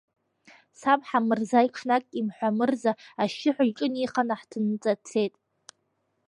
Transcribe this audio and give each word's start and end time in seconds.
Саб 0.79 1.01
Ҳамырза 1.09 1.61
ҽнак 1.75 2.05
имҳәамырза 2.19 2.91
ашьшьыҳәа 3.21 3.65
иҿынеихан, 3.69 4.27
аҳҭнынӡа 4.33 4.91
дцеит. 4.99 5.33